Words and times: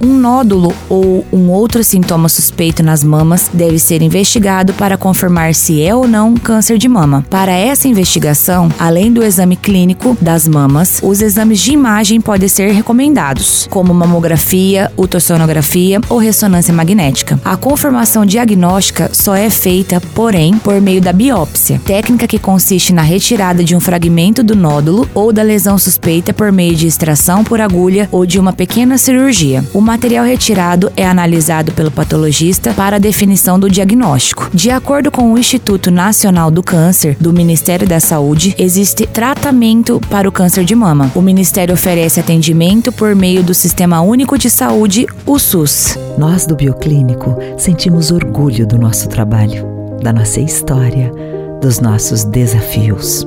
Um 0.00 0.14
nódulo 0.18 0.74
ou 0.88 1.24
um 1.32 1.50
outro 1.50 1.82
sintoma 1.82 2.28
suspeito 2.28 2.82
nas 2.82 3.02
mamas 3.02 3.50
deve 3.52 3.78
ser 3.78 4.02
investigado 4.02 4.74
para 4.74 4.96
confirmar 4.96 5.54
se 5.54 5.82
é 5.82 5.94
ou 5.94 6.06
não 6.06 6.34
câncer 6.34 6.78
de 6.78 6.88
mama. 6.88 7.24
Para 7.30 7.52
essa 7.52 7.88
investigação, 7.88 8.68
além 8.78 9.12
do 9.12 9.24
exame 9.24 9.56
clínico 9.56 10.16
das 10.20 10.46
mamas, 10.46 11.00
os 11.02 11.20
exames 11.20 11.60
de 11.60 11.72
imagem 11.72 12.20
podem 12.20 12.48
ser 12.48 12.72
recomendados, 12.72 13.66
como 13.70 13.94
mamografia, 13.94 14.92
ultrassonografia 14.96 16.00
ou 16.08 16.18
ressonância 16.18 16.74
magnética. 16.74 17.40
A 17.44 17.56
confirmação 17.56 18.26
diagnóstica 18.26 19.10
só 19.12 19.34
é 19.34 19.48
feita, 19.48 20.00
porém, 20.14 20.58
por 20.58 20.80
meio 20.80 21.00
da 21.00 21.12
biópsia, 21.12 21.80
técnica 21.84 22.26
que 22.26 22.38
consiste 22.38 22.92
na 22.92 23.02
retirada 23.02 23.64
de 23.64 23.74
um 23.74 23.80
fragmento 23.80 24.42
do 24.42 24.54
nódulo 24.54 25.08
ou 25.14 25.32
da 25.32 25.42
lesão 25.42 25.78
suspeita 25.78 26.32
por 26.32 26.52
meio 26.52 26.74
de 26.74 26.86
extração 26.86 27.42
por 27.42 27.60
agulha 27.60 28.08
ou 28.12 28.26
de 28.26 28.38
uma 28.38 28.52
pequena 28.52 28.98
cirurgia. 28.98 29.64
Material 29.86 30.24
retirado 30.24 30.92
é 30.96 31.06
analisado 31.06 31.70
pelo 31.70 31.92
patologista 31.92 32.74
para 32.74 32.96
a 32.96 32.98
definição 32.98 33.58
do 33.58 33.70
diagnóstico. 33.70 34.50
De 34.52 34.68
acordo 34.68 35.12
com 35.12 35.32
o 35.32 35.38
Instituto 35.38 35.92
Nacional 35.92 36.50
do 36.50 36.60
Câncer 36.62 37.16
do 37.20 37.32
Ministério 37.32 37.86
da 37.86 38.00
Saúde, 38.00 38.52
existe 38.58 39.06
tratamento 39.06 40.00
para 40.10 40.28
o 40.28 40.32
câncer 40.32 40.64
de 40.64 40.74
mama. 40.74 41.10
O 41.14 41.22
Ministério 41.22 41.72
oferece 41.72 42.18
atendimento 42.18 42.90
por 42.90 43.14
meio 43.14 43.44
do 43.44 43.54
Sistema 43.54 44.00
Único 44.00 44.36
de 44.36 44.50
Saúde, 44.50 45.06
o 45.24 45.38
SUS. 45.38 45.96
Nós 46.18 46.46
do 46.46 46.56
Bioclínico 46.56 47.36
sentimos 47.56 48.10
orgulho 48.10 48.66
do 48.66 48.76
nosso 48.76 49.08
trabalho, 49.08 49.64
da 50.02 50.12
nossa 50.12 50.40
história, 50.40 51.12
dos 51.60 51.78
nossos 51.78 52.24
desafios. 52.24 53.26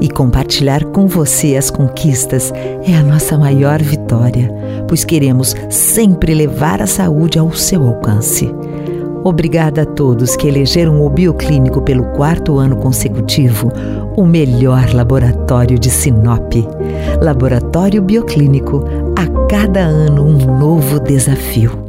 E 0.00 0.08
compartilhar 0.08 0.84
com 0.84 1.06
você 1.06 1.56
as 1.56 1.70
conquistas 1.70 2.52
é 2.86 2.96
a 2.96 3.02
nossa 3.02 3.36
maior 3.36 3.82
vitória, 3.82 4.50
pois 4.88 5.04
queremos 5.04 5.54
sempre 5.70 6.34
levar 6.34 6.82
a 6.82 6.86
saúde 6.86 7.38
ao 7.38 7.52
seu 7.52 7.86
alcance. 7.86 8.52
Obrigada 9.22 9.82
a 9.82 9.86
todos 9.86 10.36
que 10.36 10.48
elegeram 10.48 11.04
o 11.04 11.10
Bioclínico 11.10 11.82
pelo 11.82 12.04
quarto 12.12 12.58
ano 12.58 12.76
consecutivo 12.76 13.70
o 14.16 14.24
melhor 14.24 14.92
laboratório 14.92 15.78
de 15.78 15.90
Sinop. 15.90 16.54
Laboratório 17.20 18.02
Bioclínico, 18.02 18.84
a 19.16 19.48
cada 19.48 19.80
ano 19.80 20.24
um 20.24 20.58
novo 20.58 20.98
desafio. 20.98 21.87